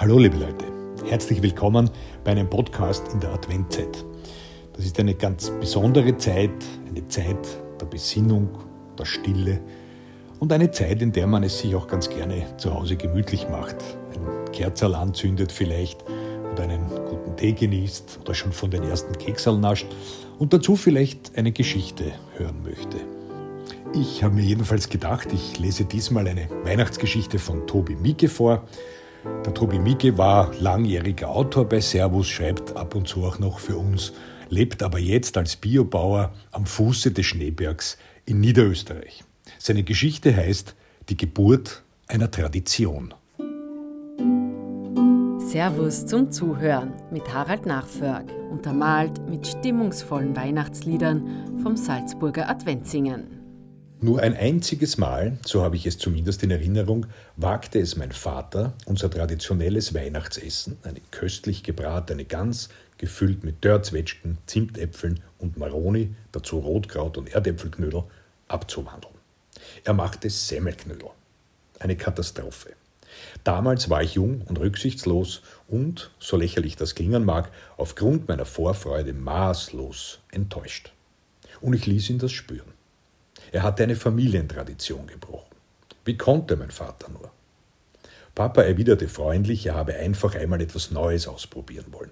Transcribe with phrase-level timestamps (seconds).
[0.00, 0.64] Hallo liebe Leute,
[1.10, 1.90] herzlich willkommen
[2.22, 4.04] bei einem Podcast in der Adventzeit.
[4.74, 6.52] Das ist eine ganz besondere Zeit,
[6.88, 7.44] eine Zeit
[7.80, 8.48] der Besinnung,
[8.96, 9.60] der Stille
[10.38, 13.74] und eine Zeit, in der man es sich auch ganz gerne zu Hause gemütlich macht.
[14.14, 16.04] Ein Kerzerl anzündet vielleicht
[16.52, 19.88] oder einen guten Tee genießt oder schon von den ersten Keksal nascht
[20.38, 22.98] und dazu vielleicht eine Geschichte hören möchte.
[23.94, 28.62] Ich habe mir jedenfalls gedacht, ich lese diesmal eine Weihnachtsgeschichte von Tobi Mieke vor.
[29.44, 33.76] Der Tobi Mieke war langjähriger Autor bei Servus, schreibt ab und zu auch noch für
[33.76, 34.12] uns,
[34.50, 39.24] lebt aber jetzt als Biobauer am Fuße des Schneebergs in Niederösterreich.
[39.58, 40.74] Seine Geschichte heißt
[41.08, 43.14] Die Geburt einer Tradition.
[45.38, 53.37] Servus zum Zuhören mit Harald Nachförg, untermalt mit stimmungsvollen Weihnachtsliedern vom Salzburger Adventsingen.
[54.00, 58.74] Nur ein einziges Mal, so habe ich es zumindest in Erinnerung, wagte es mein Vater,
[58.86, 67.18] unser traditionelles Weihnachtsessen, eine köstlich gebratene Gans, gefüllt mit Dörzwetschgen, Zimtäpfeln und Maroni, dazu Rotkraut
[67.18, 68.04] und Erdäpfelknödel,
[68.46, 69.14] abzuwandeln.
[69.82, 71.10] Er machte Semmelknödel.
[71.80, 72.74] Eine Katastrophe.
[73.42, 79.12] Damals war ich jung und rücksichtslos und, so lächerlich das klingen mag, aufgrund meiner Vorfreude
[79.12, 80.92] maßlos enttäuscht.
[81.60, 82.77] Und ich ließ ihn das spüren.
[83.52, 85.56] Er hatte eine Familientradition gebrochen.
[86.04, 87.30] Wie konnte mein Vater nur?
[88.34, 92.10] Papa erwiderte freundlich, er habe einfach einmal etwas Neues ausprobieren wollen.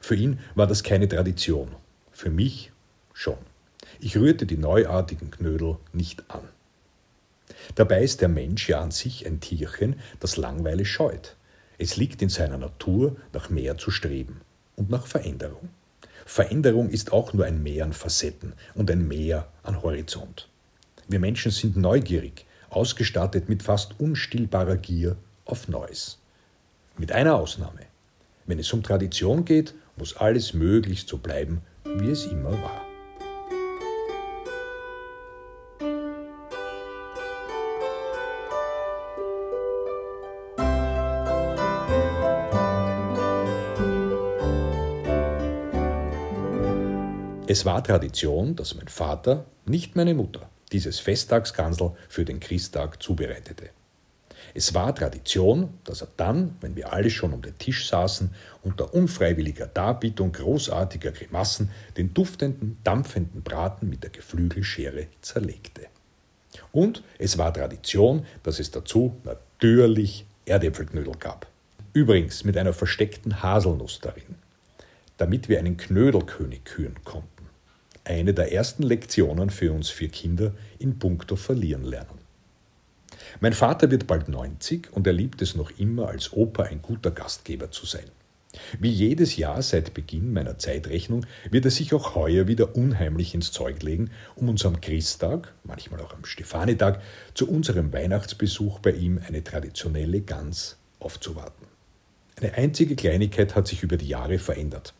[0.00, 1.68] Für ihn war das keine Tradition,
[2.12, 2.72] für mich
[3.12, 3.38] schon.
[4.00, 6.42] Ich rührte die neuartigen Knödel nicht an.
[7.74, 11.36] Dabei ist der Mensch ja an sich ein Tierchen, das Langweile scheut.
[11.78, 14.40] Es liegt in seiner Natur, nach mehr zu streben
[14.76, 15.68] und nach Veränderung.
[16.26, 20.48] Veränderung ist auch nur ein Mehr an Facetten und ein Mehr an Horizont.
[21.10, 26.18] Wir Menschen sind neugierig, ausgestattet mit fast unstillbarer Gier auf Neues.
[26.98, 27.80] Mit einer Ausnahme.
[28.44, 32.82] Wenn es um Tradition geht, muss alles möglichst so bleiben, wie es immer war.
[47.46, 53.70] Es war Tradition, dass mein Vater, nicht meine Mutter, dieses Festtagsgansel für den Christtag zubereitete.
[54.54, 58.30] Es war Tradition, dass er dann, wenn wir alle schon um den Tisch saßen,
[58.62, 65.86] unter unfreiwilliger Darbietung großartiger Grimassen den duftenden, dampfenden Braten mit der Geflügelschere zerlegte.
[66.72, 71.46] Und es war Tradition, dass es dazu natürlich Erdäpfelknödel gab.
[71.92, 74.36] Übrigens mit einer versteckten Haselnuss darin,
[75.18, 77.37] damit wir einen Knödelkönig küren konnten
[78.08, 82.18] eine der ersten Lektionen für uns vier Kinder in puncto Verlieren lernen.
[83.40, 87.10] Mein Vater wird bald 90 und er liebt es noch immer, als Opa ein guter
[87.10, 88.10] Gastgeber zu sein.
[88.80, 93.52] Wie jedes Jahr seit Beginn meiner Zeitrechnung wird er sich auch heuer wieder unheimlich ins
[93.52, 97.02] Zeug legen, um uns am Christtag, manchmal auch am Stefanitag,
[97.34, 101.66] zu unserem Weihnachtsbesuch bei ihm eine traditionelle Gans aufzuwarten.
[102.40, 104.94] Eine einzige Kleinigkeit hat sich über die Jahre verändert.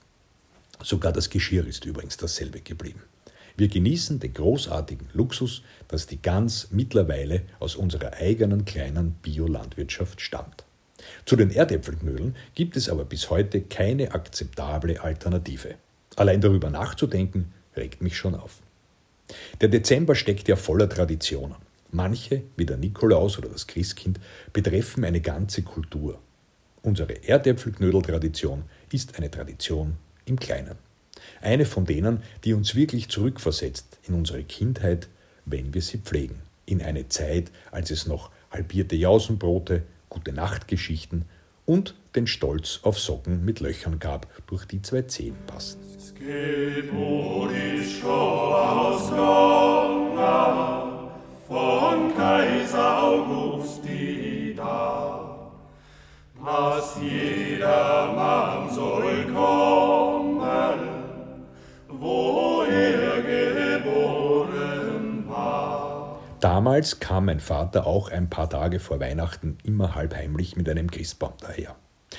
[0.83, 3.03] Sogar das Geschirr ist übrigens dasselbe geblieben.
[3.57, 10.65] Wir genießen den großartigen Luxus, dass die Gans mittlerweile aus unserer eigenen kleinen Biolandwirtschaft stammt.
[11.25, 15.75] Zu den Erdäpfelknödeln gibt es aber bis heute keine akzeptable Alternative.
[16.15, 18.61] Allein darüber nachzudenken, regt mich schon auf.
[19.61, 21.57] Der Dezember steckt ja voller Traditionen.
[21.91, 24.21] Manche, wie der Nikolaus oder das Christkind,
[24.53, 26.21] betreffen eine ganze Kultur.
[26.83, 29.97] Unsere Erdäpfelknödeltradition ist eine Tradition
[30.29, 30.77] im Kleinen.
[31.41, 35.09] Eine von denen, die uns wirklich zurückversetzt in unsere Kindheit,
[35.45, 36.41] wenn wir sie pflegen.
[36.67, 41.25] In eine Zeit, als es noch halbierte Jausenbrote, gute Nachtgeschichten
[41.65, 45.79] und den Stolz auf Socken mit Löchern gab, durch die zwei Zehen passen.
[51.47, 55.53] Von Kaiser August die da,
[66.59, 70.91] Damals kam mein Vater auch ein paar Tage vor Weihnachten immer halb heimlich mit einem
[70.91, 71.77] Christbaum daher.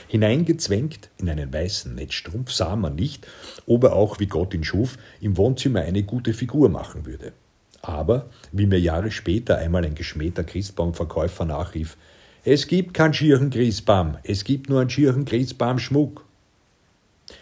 [0.08, 3.28] Hineingezwängt in einen weißen Netzstrumpf sah man nicht,
[3.68, 7.34] ob er auch, wie Gott ihn schuf, im Wohnzimmer eine gute Figur machen würde.
[7.82, 11.98] Aber, wie mir Jahre später einmal ein geschmähter Christbaumverkäufer nachrief,
[12.46, 16.24] es gibt keinen schieren Christbaum, es gibt nur einen schieren Christbaumschmuck.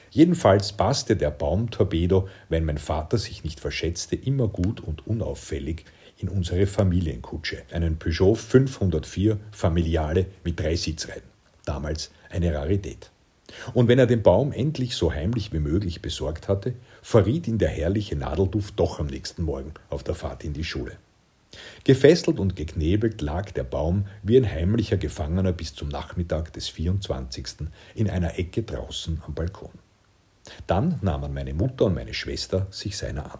[0.10, 5.86] Jedenfalls passte der Baumtorpedo, wenn mein Vater sich nicht verschätzte, immer gut und unauffällig
[6.18, 11.24] in unsere Familienkutsche, einen Peugeot 504 Familiale mit drei Sitzreihen.
[11.66, 13.12] damals eine Rarität.
[13.74, 17.69] Und wenn er den Baum endlich so heimlich wie möglich besorgt hatte, verriet ihn der
[17.69, 20.94] herrliche Nadelduft doch am nächsten Morgen auf der Fahrt in die Schule.
[21.84, 27.68] Gefesselt und geknebelt lag der Baum wie ein heimlicher Gefangener bis zum Nachmittag des 24.
[27.96, 29.72] in einer Ecke draußen am Balkon.
[30.68, 33.40] Dann nahmen meine Mutter und meine Schwester sich seiner an.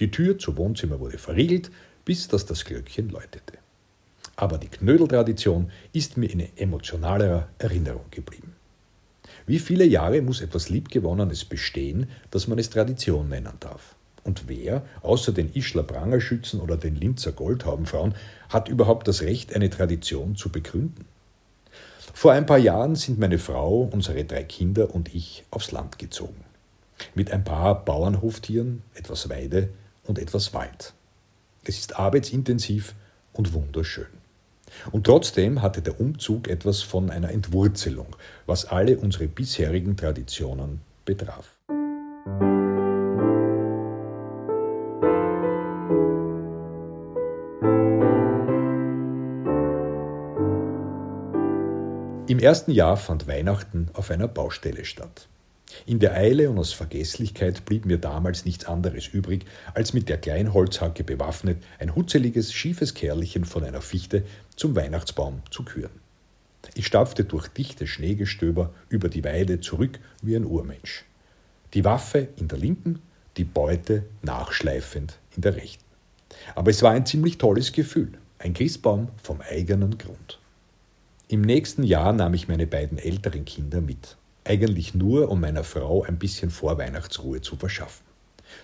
[0.00, 1.70] Die Tür zum Wohnzimmer wurde verriegelt,
[2.08, 3.58] bis dass das Glöckchen läutete.
[4.34, 8.56] Aber die Knödeltradition ist mir in emotionalerer Erinnerung geblieben.
[9.46, 13.94] Wie viele Jahre muss etwas Liebgewonnenes bestehen, dass man es Tradition nennen darf?
[14.24, 18.14] Und wer, außer den Ischler Prangerschützen oder den Linzer Goldhaubenfrauen,
[18.48, 21.04] hat überhaupt das Recht, eine Tradition zu begründen?
[22.14, 26.42] Vor ein paar Jahren sind meine Frau, unsere drei Kinder und ich aufs Land gezogen.
[27.14, 29.68] Mit ein paar Bauernhoftieren, etwas Weide
[30.04, 30.94] und etwas Wald.
[31.68, 32.94] Es ist arbeitsintensiv
[33.34, 34.06] und wunderschön.
[34.90, 38.16] Und trotzdem hatte der Umzug etwas von einer Entwurzelung,
[38.46, 41.58] was alle unsere bisherigen Traditionen betraf.
[52.28, 55.28] Im ersten Jahr fand Weihnachten auf einer Baustelle statt.
[55.86, 59.44] In der Eile und aus Vergesslichkeit blieb mir damals nichts anderes übrig,
[59.74, 64.24] als mit der Kleinholzhacke bewaffnet ein hutzeliges, schiefes Kerlchen von einer Fichte
[64.56, 65.90] zum Weihnachtsbaum zu küren.
[66.74, 71.04] Ich stapfte durch dichte Schneegestöber über die Weide zurück wie ein Urmensch.
[71.74, 73.00] Die Waffe in der linken,
[73.36, 75.84] die Beute nachschleifend in der rechten.
[76.54, 80.38] Aber es war ein ziemlich tolles Gefühl, ein Christbaum vom eigenen Grund.
[81.28, 84.16] Im nächsten Jahr nahm ich meine beiden älteren Kinder mit.
[84.48, 88.02] Eigentlich nur, um meiner Frau ein bisschen Vorweihnachtsruhe zu verschaffen.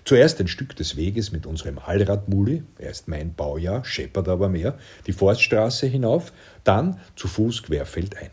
[0.03, 4.79] Zuerst ein Stück des Weges mit unserem Allradmuli, er ist mein Baujahr, scheppert aber mehr,
[5.05, 6.33] die Forststraße hinauf,
[6.63, 8.31] dann zu Fuß querfeldein.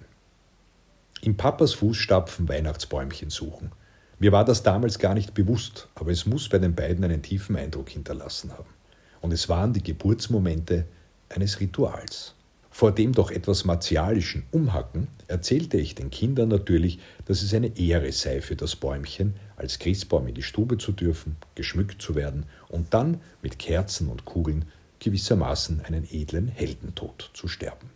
[1.20, 3.70] Im Papas Fußstapfen Weihnachtsbäumchen suchen.
[4.18, 7.56] Mir war das damals gar nicht bewusst, aber es muss bei den beiden einen tiefen
[7.56, 8.72] Eindruck hinterlassen haben.
[9.20, 10.86] Und es waren die Geburtsmomente
[11.28, 12.34] eines Rituals.
[12.74, 18.10] Vor dem doch etwas martialischen Umhacken erzählte ich den Kindern natürlich, dass es eine Ehre
[18.12, 22.94] sei für das Bäumchen, als Christbaum in die Stube zu dürfen, geschmückt zu werden und
[22.94, 24.64] dann mit Kerzen und Kugeln
[25.00, 27.90] gewissermaßen einen edlen Heldentod zu sterben.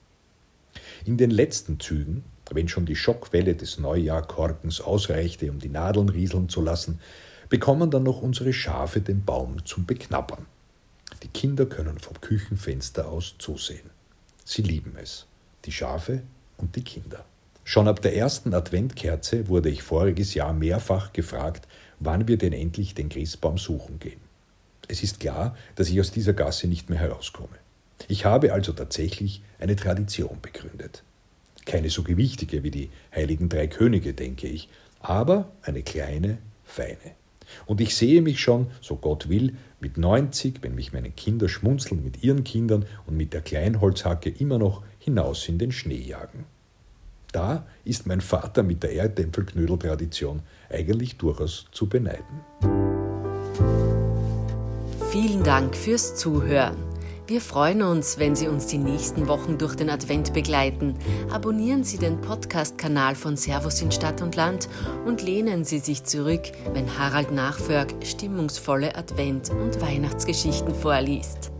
[1.06, 6.50] In den letzten Zügen, wenn schon die Schockwelle des Neujahrkorkens ausreichte, um die Nadeln rieseln
[6.50, 7.00] zu lassen,
[7.49, 10.44] bekommen dann noch unsere Schafe den Baum zum Beknabbern.
[11.23, 13.95] Die Kinder können vom Küchenfenster aus zusehen.
[14.48, 15.26] Sie lieben es,
[15.64, 16.22] die Schafe
[16.56, 17.25] und die Kinder.
[17.64, 21.66] Schon ab der ersten Adventkerze wurde ich voriges Jahr mehrfach gefragt,
[21.98, 24.20] wann wir denn endlich den Christbaum suchen gehen.
[24.87, 27.58] Es ist klar, dass ich aus dieser Gasse nicht mehr herauskomme.
[28.06, 31.02] Ich habe also tatsächlich eine Tradition begründet.
[31.64, 34.69] Keine so gewichtige wie die heiligen drei Könige, denke ich,
[35.00, 37.16] aber eine kleine, feine.
[37.66, 42.02] Und ich sehe mich schon, so Gott will, mit 90, wenn mich meine Kinder schmunzeln
[42.02, 46.44] mit ihren Kindern und mit der Kleinholzhacke immer noch hinaus in den Schnee jagen.
[47.32, 50.40] Da ist mein Vater mit der Erdäpfelknödeltradition
[50.70, 52.40] eigentlich durchaus zu beneiden.
[55.10, 56.95] Vielen Dank fürs Zuhören.
[57.28, 60.94] Wir freuen uns, wenn Sie uns die nächsten Wochen durch den Advent begleiten.
[61.28, 64.69] Abonnieren Sie den Podcast-Kanal von Servus in Stadt und Land
[65.06, 71.50] und lehnen Sie sich zurück, wenn Harald Nachförg stimmungsvolle Advent- und Weihnachtsgeschichten vorliest.